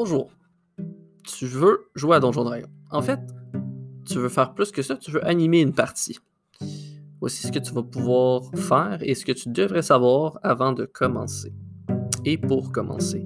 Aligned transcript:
Bonjour. 0.00 0.30
Tu 1.24 1.46
veux 1.46 1.90
jouer 1.96 2.14
à 2.14 2.20
Donjon 2.20 2.44
Dragon. 2.44 2.68
En 2.92 3.02
fait, 3.02 3.18
tu 4.06 4.20
veux 4.20 4.28
faire 4.28 4.54
plus 4.54 4.70
que 4.70 4.80
ça, 4.80 4.96
tu 4.96 5.10
veux 5.10 5.26
animer 5.26 5.60
une 5.60 5.72
partie. 5.72 6.20
Voici 7.18 7.44
ce 7.44 7.50
que 7.50 7.58
tu 7.58 7.72
vas 7.72 7.82
pouvoir 7.82 8.42
faire 8.54 8.98
et 9.02 9.16
ce 9.16 9.24
que 9.24 9.32
tu 9.32 9.48
devrais 9.48 9.82
savoir 9.82 10.38
avant 10.44 10.72
de 10.72 10.84
commencer. 10.84 11.52
Et 12.24 12.38
pour 12.38 12.70
commencer. 12.70 13.24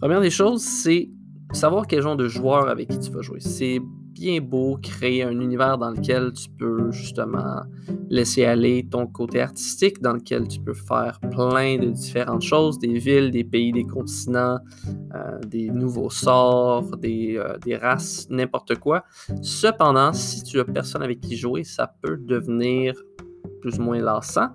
Première 0.00 0.22
des 0.22 0.30
choses, 0.30 0.62
c'est 0.62 1.10
savoir 1.52 1.86
quel 1.86 2.00
genre 2.00 2.16
de 2.16 2.28
joueur 2.28 2.70
avec 2.70 2.88
qui 2.88 2.98
tu 2.98 3.10
vas 3.10 3.20
jouer. 3.20 3.40
C'est 3.40 3.82
bien 4.12 4.40
beau 4.40 4.78
créer 4.82 5.22
un 5.22 5.38
univers 5.40 5.78
dans 5.78 5.90
lequel 5.90 6.32
tu 6.32 6.48
peux 6.50 6.90
justement 6.90 7.62
laisser 8.08 8.44
aller 8.44 8.86
ton 8.90 9.06
côté 9.06 9.40
artistique, 9.40 10.00
dans 10.00 10.14
lequel 10.14 10.48
tu 10.48 10.60
peux 10.60 10.74
faire 10.74 11.20
plein 11.30 11.78
de 11.78 11.90
différentes 11.90 12.42
choses, 12.42 12.78
des 12.78 12.98
villes, 12.98 13.30
des 13.30 13.44
pays, 13.44 13.72
des 13.72 13.84
continents, 13.84 14.58
euh, 15.14 15.38
des 15.46 15.70
nouveaux 15.70 16.10
sorts, 16.10 16.96
des, 16.96 17.36
euh, 17.36 17.56
des 17.58 17.76
races, 17.76 18.26
n'importe 18.30 18.76
quoi. 18.78 19.04
Cependant, 19.42 20.12
si 20.12 20.42
tu 20.42 20.60
as 20.60 20.64
personne 20.64 21.02
avec 21.02 21.20
qui 21.20 21.36
jouer, 21.36 21.64
ça 21.64 21.92
peut 22.02 22.16
devenir 22.16 22.94
plus 23.60 23.78
ou 23.78 23.82
moins 23.82 24.00
lassant. 24.00 24.48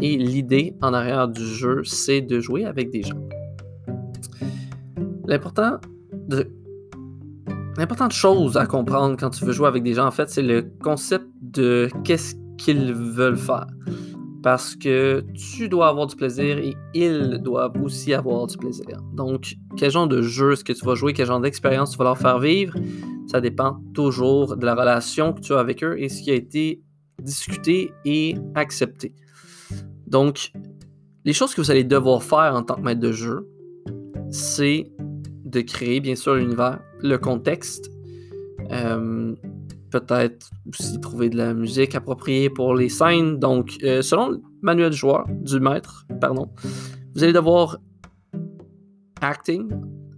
Et 0.00 0.16
l'idée 0.16 0.74
en 0.82 0.92
arrière 0.94 1.28
du 1.28 1.44
jeu, 1.44 1.82
c'est 1.84 2.20
de 2.20 2.40
jouer 2.40 2.64
avec 2.64 2.90
des 2.90 3.02
gens. 3.02 3.20
L'important 5.26 5.78
de 6.28 6.48
L'importante 7.78 8.12
chose 8.12 8.56
à 8.56 8.66
comprendre 8.66 9.16
quand 9.18 9.30
tu 9.30 9.44
veux 9.44 9.52
jouer 9.52 9.68
avec 9.68 9.82
des 9.82 9.92
gens, 9.92 10.06
en 10.06 10.10
fait, 10.10 10.30
c'est 10.30 10.42
le 10.42 10.62
concept 10.82 11.26
de 11.42 11.90
qu'est-ce 12.04 12.34
qu'ils 12.56 12.94
veulent 12.94 13.36
faire. 13.36 13.66
Parce 14.42 14.76
que 14.76 15.24
tu 15.34 15.68
dois 15.68 15.88
avoir 15.88 16.06
du 16.06 16.16
plaisir 16.16 16.56
et 16.56 16.74
ils 16.94 17.38
doivent 17.42 17.76
aussi 17.82 18.14
avoir 18.14 18.46
du 18.46 18.56
plaisir. 18.56 19.02
Donc, 19.12 19.56
quel 19.76 19.90
genre 19.90 20.08
de 20.08 20.22
jeu 20.22 20.52
est-ce 20.52 20.64
que 20.64 20.72
tu 20.72 20.84
vas 20.86 20.94
jouer, 20.94 21.12
quel 21.12 21.26
genre 21.26 21.40
d'expérience 21.40 21.90
tu 21.90 21.98
vas 21.98 22.04
leur 22.04 22.18
faire 22.18 22.38
vivre, 22.38 22.78
ça 23.26 23.40
dépend 23.40 23.80
toujours 23.92 24.56
de 24.56 24.64
la 24.64 24.74
relation 24.74 25.34
que 25.34 25.40
tu 25.40 25.52
as 25.52 25.58
avec 25.58 25.84
eux 25.84 25.96
et 25.98 26.08
ce 26.08 26.22
qui 26.22 26.30
a 26.30 26.34
été 26.34 26.80
discuté 27.22 27.92
et 28.04 28.36
accepté. 28.54 29.12
Donc, 30.06 30.52
les 31.24 31.32
choses 31.32 31.54
que 31.54 31.60
vous 31.60 31.70
allez 31.70 31.84
devoir 31.84 32.22
faire 32.22 32.54
en 32.54 32.62
tant 32.62 32.76
que 32.76 32.82
maître 32.82 33.00
de 33.00 33.12
jeu, 33.12 33.48
c'est 34.30 34.92
de 35.44 35.60
créer 35.60 36.00
bien 36.00 36.14
sûr 36.14 36.36
l'univers, 36.36 36.80
le 37.02 37.18
contexte, 37.18 37.90
euh, 38.70 39.34
peut-être 39.90 40.50
aussi 40.68 41.00
trouver 41.00 41.30
de 41.30 41.36
la 41.36 41.54
musique 41.54 41.94
appropriée 41.94 42.50
pour 42.50 42.74
les 42.74 42.88
scènes. 42.88 43.38
Donc, 43.38 43.78
euh, 43.82 44.02
selon 44.02 44.30
le 44.30 44.42
manuel 44.62 44.90
du 44.90 44.96
joueur, 44.96 45.24
du 45.28 45.60
maître, 45.60 46.06
pardon, 46.20 46.50
vous 47.14 47.24
allez 47.24 47.32
devoir 47.32 47.78
acting, 49.20 49.68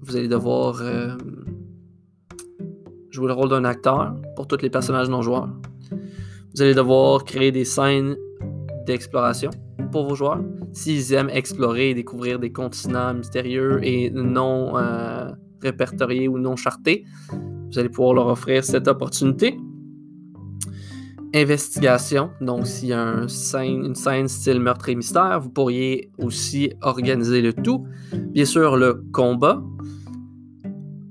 vous 0.03 0.17
allez 0.17 0.29
devoir 0.29 0.81
euh, 0.81 1.17
jouer 3.11 3.29
le 3.29 3.35
rôle 3.35 3.51
d'un 3.51 3.65
acteur 3.65 4.15
pour 4.37 4.47
tous 4.47 4.63
les 4.63 4.71
personnages 4.71 5.09
non 5.09 5.23
joueurs. 5.23 5.49
Vous 6.55 6.63
allez 6.63 6.75
devoir 6.75 7.25
créer 7.25 7.53
des 7.53 7.65
scènes 7.65 8.17
d'exploration 8.87 9.51
pour 9.93 10.09
vos 10.09 10.15
joueurs. 10.15 10.41
S'ils 10.73 11.13
aiment 11.13 11.31
explorer 11.31 11.91
et 11.91 11.95
découvrir 11.95 12.39
des 12.39 12.53
continents 12.53 13.15
mystérieux 13.15 13.81
et 13.83 14.11
non 14.11 14.75
répertoriés 15.63 16.29
ou 16.29 16.39
non 16.39 16.57
chartés, 16.57 17.05
vous 17.71 17.79
allez 17.79 17.89
pouvoir 17.89 18.15
leur 18.15 18.27
offrir 18.29 18.65
cette 18.65 18.89
opportunité. 18.89 19.59
Investigation, 21.35 22.31
donc 22.41 22.67
s'il 22.67 22.89
y 22.89 22.93
a 22.95 23.27
une 23.65 23.95
scène 23.95 24.29
style 24.29 24.61
meurtre 24.61 24.89
et 24.89 24.95
mystère, 24.95 25.41
vous 25.41 25.51
pourriez 25.51 26.11
aussi 26.19 26.73
organiser 26.81 27.43
le 27.43 27.53
tout. 27.53 27.87
Bien 28.13 28.47
sûr, 28.47 28.77
le 28.77 29.05
combat. 29.13 29.63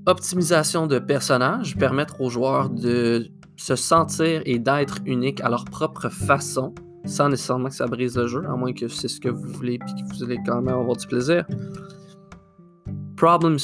Optimisation 0.06 0.86
de 0.86 0.98
personnages, 0.98 1.76
permettre 1.76 2.20
aux 2.20 2.30
joueurs 2.30 2.70
de 2.70 3.28
se 3.56 3.76
sentir 3.76 4.42
et 4.44 4.58
d'être 4.58 4.98
uniques 5.06 5.40
à 5.42 5.50
leur 5.50 5.64
propre 5.64 6.08
façon 6.08 6.74
sans 7.04 7.28
nécessairement 7.28 7.68
que 7.68 7.74
ça 7.74 7.86
brise 7.86 8.16
le 8.16 8.26
jeu, 8.26 8.42
à 8.46 8.56
moins 8.56 8.72
que 8.72 8.88
c'est 8.88 9.08
ce 9.08 9.20
que 9.20 9.28
vous 9.28 9.48
voulez 9.48 9.74
et 9.74 9.78
que 9.78 10.14
vous 10.14 10.24
allez 10.24 10.38
quand 10.44 10.60
même 10.60 10.74
avoir 10.74 10.96
du 10.96 11.06
plaisir. 11.06 11.44
Problem, 13.18 13.56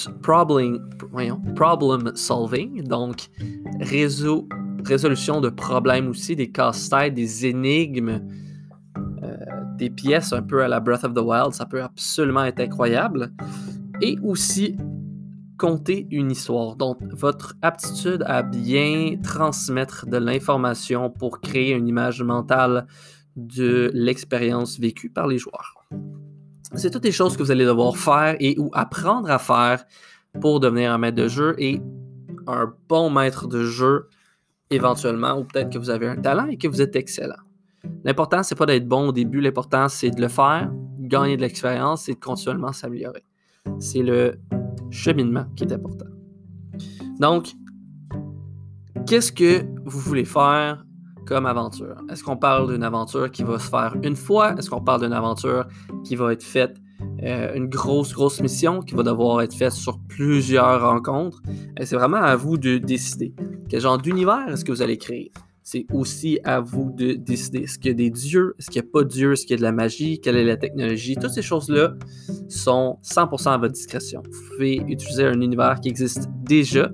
problem 1.55 2.17
solving, 2.17 2.83
donc 2.83 3.29
résolution 3.81 5.41
de 5.41 5.49
problèmes 5.49 6.09
aussi, 6.09 6.35
des 6.35 6.51
casse-têtes, 6.51 7.15
des 7.15 7.47
énigmes, 7.47 8.21
euh, 9.23 9.37
des 9.79 9.91
pièces 9.91 10.33
un 10.33 10.43
peu 10.43 10.65
à 10.65 10.67
la 10.67 10.81
Breath 10.81 11.05
of 11.05 11.15
the 11.15 11.21
Wild, 11.21 11.53
ça 11.53 11.67
peut 11.67 11.85
absolument 11.85 12.45
être 12.45 12.59
incroyable. 12.59 13.33
Et 14.03 14.19
aussi 14.25 14.77
compter 15.57 16.09
une 16.11 16.33
histoire. 16.33 16.75
Donc, 16.75 16.99
votre 17.13 17.55
aptitude 17.63 18.25
à 18.27 18.43
bien 18.43 19.17
transmettre 19.23 20.07
de 20.07 20.17
l'information 20.17 21.11
pour 21.11 21.41
créer 21.41 21.75
une 21.75 21.87
image 21.87 22.23
mentale 22.23 22.89
de 23.37 23.89
l'expérience 23.95 24.81
vécue 24.81 25.11
par 25.11 25.29
les 25.29 25.39
joueurs. 25.39 25.85
C'est 26.77 26.91
toutes 26.91 27.05
les 27.05 27.13
choses 27.13 27.37
que 27.37 27.43
vous 27.43 27.51
allez 27.51 27.65
devoir 27.65 27.97
faire 27.97 28.37
et 28.41 28.59
ou 28.59 28.71
apprendre 28.73 29.31
à 29.31 29.39
faire 29.39 29.85
pour 30.41 30.61
devenir 30.61 30.93
un 30.93 30.99
maître 30.99 31.17
de 31.17 31.29
jeu 31.29 31.55
et 31.59 31.81
un 32.47 32.73
bon 32.89 33.11
maître 33.11 33.47
de 33.47 33.63
jeu 33.65 34.09
éventuellement, 34.71 35.39
ou 35.39 35.45
peut-être 35.45 35.71
que 35.71 35.79
vous 35.79 35.91
avez 35.91 36.09
un 36.09 36.17
talent 36.17 36.47
et 36.47 36.59
que 36.59 36.67
vous 36.67 36.83
êtes 36.83 36.97
excellent. 36.97 37.37
L'important, 38.03 38.43
c'est 38.43 38.55
pas 38.55 38.67
d'être 38.67 38.89
bon 38.89 39.09
au 39.09 39.13
début, 39.13 39.41
l'important, 39.41 39.89
c'est 39.89 40.11
de 40.11 40.21
le 40.21 40.29
faire, 40.29 40.71
gagner 40.99 41.37
de 41.37 41.43
l'expérience 41.43 42.09
et 42.09 42.15
de 42.15 42.21
continuellement 42.21 42.73
s'améliorer. 42.73 43.25
C'est 43.79 44.03
le 44.03 44.39
cheminement 44.91 45.47
qui 45.57 45.65
est 45.65 45.73
important. 45.73 46.07
Donc, 47.21 47.53
qu'est-ce 49.07 49.33
que 49.33 49.65
vous 49.85 50.01
voulez 50.01 50.25
faire 50.25 50.85
comme 51.25 51.47
aventure? 51.47 51.97
Est-ce 52.11 52.23
qu'on 52.23 52.37
parle 52.37 52.73
d'une 52.73 52.83
aventure 52.83 53.31
qui 53.31 53.43
va 53.43 53.59
se 53.59 53.69
faire 53.69 53.97
une 54.03 54.17
fois? 54.17 54.55
Est-ce 54.59 54.71
qu'on 54.71 54.81
parle 54.81 55.03
d'une 55.03 55.13
aventure 55.13 55.67
qui 56.05 56.17
va 56.17 56.33
être 56.33 56.43
faite, 56.43 56.77
euh, 57.23 57.55
une 57.55 57.67
grosse, 57.67 58.13
grosse 58.13 58.41
mission 58.41 58.81
qui 58.81 58.95
va 58.95 59.03
devoir 59.03 59.43
être 59.43 59.55
faite 59.55 59.73
sur 59.73 59.99
plusieurs 60.09 60.81
rencontres? 60.81 61.43
C'est 61.83 61.97
vraiment 61.97 62.19
à 62.19 62.37
vous 62.37 62.57
de 62.59 62.79
décider. 62.79 63.35
Quel 63.69 63.81
genre 63.81 63.99
d'univers 63.99 64.49
est-ce 64.49 64.65
que 64.65 64.73
vous 64.73 64.83
allez 64.83 64.99
créer? 64.99 65.33
C'est 65.67 65.87
aussi 65.95 66.39
à 66.45 66.61
vous 66.61 66.93
de 66.95 67.15
décider. 67.15 67.61
Est-ce 67.61 67.79
qu'il 67.79 67.87
y 67.89 67.91
a 67.91 67.95
des 67.95 68.11
dieux? 68.11 68.55
Est-ce 68.59 68.71
qu'il 68.71 68.83
n'y 68.83 68.87
a 68.87 68.91
pas 68.93 69.03
de 69.03 69.09
dieux? 69.09 69.33
Est-ce 69.33 69.47
qu'il 69.47 69.53
y 69.53 69.55
a 69.55 69.57
de 69.59 69.63
la 69.63 69.73
magie? 69.73 70.21
Quelle 70.21 70.37
est 70.37 70.45
la 70.45 70.59
technologie? 70.59 71.17
Toutes 71.17 71.31
ces 71.31 71.41
choses-là 71.41 71.95
sont 72.49 72.99
100% 73.03 73.49
à 73.49 73.57
votre 73.57 73.73
discrétion. 73.73 74.23
Vous 74.31 74.51
pouvez 74.51 74.77
utiliser 74.87 75.25
un 75.25 75.41
univers 75.41 75.81
qui 75.81 75.89
existe 75.89 76.29
déjà 76.43 76.91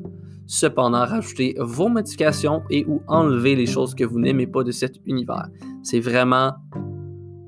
Cependant, 0.52 1.06
rajoutez 1.06 1.54
vos 1.60 1.88
modifications 1.88 2.64
et 2.70 2.84
ou 2.84 3.02
enlever 3.06 3.54
les 3.54 3.66
choses 3.66 3.94
que 3.94 4.02
vous 4.02 4.18
n'aimez 4.18 4.48
pas 4.48 4.64
de 4.64 4.72
cet 4.72 4.96
univers. 5.06 5.48
C'est 5.84 6.00
vraiment 6.00 6.54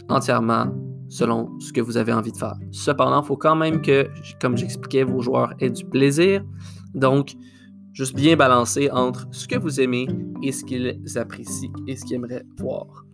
entièrement 0.08 0.66
selon 1.08 1.50
ce 1.58 1.72
que 1.72 1.80
vous 1.80 1.96
avez 1.96 2.12
envie 2.12 2.30
de 2.30 2.36
faire. 2.36 2.54
Cependant, 2.70 3.20
il 3.22 3.26
faut 3.26 3.36
quand 3.36 3.56
même 3.56 3.82
que, 3.82 4.08
comme 4.40 4.56
j'expliquais, 4.56 5.02
vos 5.02 5.20
joueurs 5.20 5.52
aient 5.58 5.70
du 5.70 5.84
plaisir. 5.84 6.44
Donc, 6.94 7.34
juste 7.92 8.14
bien 8.14 8.36
balancer 8.36 8.88
entre 8.92 9.26
ce 9.32 9.48
que 9.48 9.58
vous 9.58 9.80
aimez 9.80 10.06
et 10.40 10.52
ce 10.52 10.64
qu'ils 10.64 11.00
apprécient 11.16 11.72
et 11.88 11.96
ce 11.96 12.04
qu'ils 12.04 12.14
aimeraient 12.14 12.44
voir. 12.56 13.04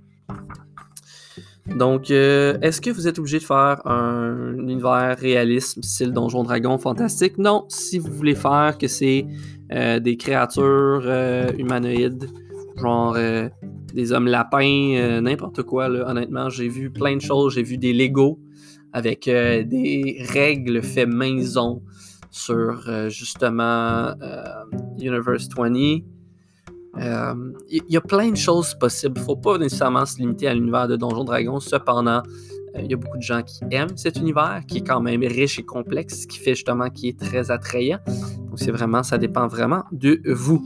Donc, 1.76 2.10
euh, 2.10 2.58
est-ce 2.62 2.80
que 2.80 2.90
vous 2.90 3.06
êtes 3.06 3.18
obligé 3.18 3.38
de 3.38 3.44
faire 3.44 3.86
un 3.86 4.54
univers 4.58 5.16
réaliste, 5.18 5.84
style 5.84 6.12
Donjon 6.12 6.42
Dragon 6.42 6.78
fantastique? 6.78 7.38
Non, 7.38 7.66
si 7.68 7.98
vous 7.98 8.12
voulez 8.12 8.34
faire 8.34 8.76
que 8.78 8.88
c'est 8.88 9.26
euh, 9.72 10.00
des 10.00 10.16
créatures 10.16 11.02
euh, 11.04 11.50
humanoïdes, 11.58 12.28
genre 12.80 13.16
des 13.92 14.12
hommes 14.12 14.28
lapins, 14.28 15.20
n'importe 15.20 15.62
quoi. 15.62 15.88
honnêtement, 15.88 16.48
j'ai 16.48 16.68
vu 16.68 16.90
plein 16.90 17.16
de 17.16 17.20
choses. 17.22 17.54
J'ai 17.54 17.62
vu 17.62 17.76
des 17.76 17.92
Lego 17.92 18.38
avec 18.92 19.24
des 19.24 20.24
règles 20.28 20.82
faites 20.82 21.08
maison 21.08 21.82
sur 22.30 23.10
justement 23.10 24.14
Universe 25.00 25.48
20. 25.56 26.02
Il 26.96 27.82
y, 27.88 27.96
a 27.96 28.00
plein 28.00 28.30
de 28.30 28.36
choses 28.36 28.74
possibles. 28.74 29.14
Il 29.16 29.20
ne 29.20 29.24
faut 29.24 29.36
pas 29.36 29.58
nécessairement 29.58 30.06
se 30.06 30.18
limiter 30.18 30.48
à 30.48 30.54
l'univers 30.54 30.88
de 30.88 30.96
Donjon 30.96 31.24
Dragon. 31.24 31.60
Cependant, 31.60 32.22
il 32.78 32.90
y 32.90 32.94
a 32.94 32.96
beaucoup 32.96 33.18
de 33.18 33.22
gens 33.22 33.42
qui 33.42 33.60
aiment 33.70 33.96
cet 33.96 34.16
univers, 34.16 34.62
qui 34.66 34.78
est 34.78 34.86
quand 34.86 35.00
même 35.00 35.22
riche 35.22 35.58
et 35.58 35.64
complexe, 35.64 36.22
ce 36.22 36.26
qui 36.26 36.38
fait 36.38 36.54
justement 36.54 36.90
qu'il 36.90 37.08
est 37.08 37.18
très 37.18 37.50
attrayant 37.50 37.98
c'est 38.58 38.72
vraiment, 38.72 39.02
ça 39.02 39.18
dépend 39.18 39.46
vraiment 39.46 39.84
de 39.92 40.20
vous. 40.26 40.62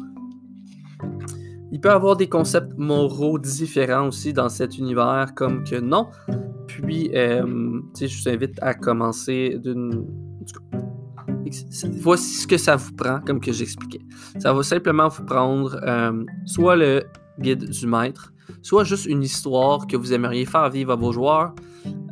Il 1.70 1.80
peut 1.80 1.88
y 1.88 1.92
avoir 1.92 2.16
des 2.16 2.28
concepts 2.28 2.72
moraux 2.76 3.38
différents 3.38 4.08
aussi 4.08 4.32
dans 4.32 4.48
cet 4.48 4.78
univers, 4.78 5.32
comme 5.34 5.64
que 5.64 5.76
non. 5.76 6.08
Puis, 6.66 7.10
euh, 7.14 7.80
je 7.98 8.22
vous 8.22 8.28
invite 8.28 8.58
à 8.62 8.74
commencer 8.74 9.58
d'une. 9.62 10.06
Voici 12.00 12.34
ce 12.34 12.46
que 12.46 12.56
ça 12.56 12.76
vous 12.76 12.92
prend, 12.92 13.20
comme 13.20 13.40
que 13.40 13.52
j'expliquais. 13.52 14.00
Ça 14.38 14.52
va 14.52 14.62
simplement 14.62 15.08
vous 15.08 15.24
prendre 15.24 15.78
euh, 15.86 16.24
soit 16.46 16.76
le 16.76 17.04
guide 17.38 17.68
du 17.68 17.86
maître, 17.86 18.32
soit 18.62 18.84
juste 18.84 19.06
une 19.06 19.22
histoire 19.22 19.86
que 19.86 19.96
vous 19.96 20.12
aimeriez 20.12 20.44
faire 20.44 20.68
vivre 20.70 20.92
à 20.92 20.96
vos 20.96 21.12
joueurs, 21.12 21.54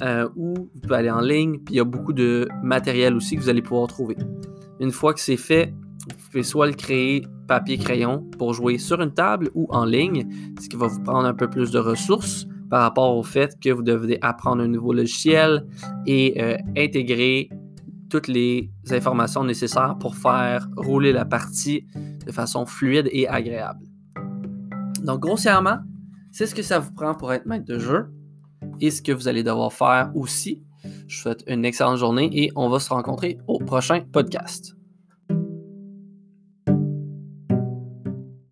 euh, 0.03 0.29
ou 0.37 0.55
vous 0.55 0.81
pouvez 0.83 0.97
aller 0.97 1.11
en 1.11 1.21
ligne, 1.21 1.59
puis 1.59 1.75
il 1.75 1.77
y 1.79 1.81
a 1.81 1.85
beaucoup 1.85 2.13
de 2.13 2.49
matériel 2.63 3.15
aussi 3.15 3.37
que 3.37 3.41
vous 3.41 3.49
allez 3.49 3.63
pouvoir 3.63 3.87
trouver. 3.89 4.17
Une 4.81 4.93
fois 4.93 5.13
que 5.15 5.21
c'est 5.21 5.37
fait, 5.37 5.75
vous 6.09 6.17
pouvez 6.31 6.43
soit 6.43 6.67
le 6.67 6.73
créer 6.73 7.27
papier-crayon 7.47 8.29
pour 8.39 8.55
jouer 8.55 8.79
sur 8.79 9.01
une 9.01 9.13
table 9.13 9.51
ou 9.55 9.67
en 9.71 9.85
ligne, 9.85 10.27
ce 10.61 10.69
qui 10.69 10.77
va 10.77 10.87
vous 10.87 11.03
prendre 11.03 11.27
un 11.27 11.35
peu 11.35 11.49
plus 11.49 11.71
de 11.71 11.79
ressources 11.79 12.47
par 12.71 12.83
rapport 12.83 13.17
au 13.17 13.23
fait 13.23 13.59
que 13.61 13.71
vous 13.71 13.83
devez 13.83 14.19
apprendre 14.23 14.63
un 14.63 14.69
nouveau 14.69 14.93
logiciel 14.93 15.67
et 16.07 16.41
euh, 16.41 16.57
intégrer 16.77 17.51
toutes 18.11 18.29
les 18.29 18.71
informations 18.91 19.45
nécessaires 19.45 19.97
pour 19.99 20.17
faire 20.17 20.69
rouler 20.77 21.13
la 21.13 21.25
partie 21.25 21.87
de 22.27 22.33
façon 22.33 22.67
fluide 22.67 23.09
et 23.13 23.27
agréable. 23.27 23.87
Donc, 25.03 25.21
grossièrement, 25.21 25.79
c'est 26.31 26.47
ce 26.47 26.55
que 26.55 26.63
ça 26.63 26.79
vous 26.79 26.93
prend 26.93 27.15
pour 27.15 27.33
être 27.33 27.47
maître 27.47 27.65
de 27.65 27.79
jeu 27.79 28.13
et 28.81 28.91
ce 28.91 29.01
que 29.01 29.13
vous 29.13 29.29
allez 29.29 29.43
devoir 29.43 29.73
faire 29.73 30.11
aussi. 30.15 30.63
Je 30.85 31.17
vous 31.17 31.23
souhaite 31.23 31.45
une 31.47 31.65
excellente 31.65 31.99
journée 31.99 32.31
et 32.33 32.51
on 32.57 32.69
va 32.69 32.81
se 32.81 32.91
rencontrer 32.91 33.39
au 33.47 33.59
prochain 33.59 34.01
podcast. 34.13 34.77